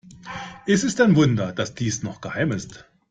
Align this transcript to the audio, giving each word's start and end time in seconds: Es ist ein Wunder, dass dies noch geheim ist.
Es 0.65 0.83
ist 0.83 0.99
ein 0.99 1.15
Wunder, 1.15 1.51
dass 1.51 1.75
dies 1.75 2.01
noch 2.01 2.21
geheim 2.21 2.51
ist. 2.53 2.85